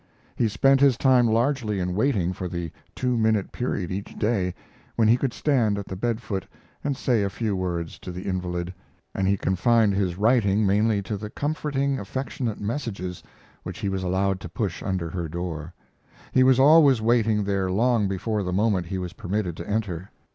[0.35, 4.55] He spent his time largely in waiting for the two minute period each day
[4.95, 6.47] when he could stand at the bed foot
[6.83, 8.73] and say a few words to the invalid,
[9.13, 13.21] and he confined his writing mainly to the comforting, affectionate messages
[13.61, 15.71] which he was allowed to push under her door.
[16.31, 20.09] He was always waiting there long before the moment he was permitted to enter.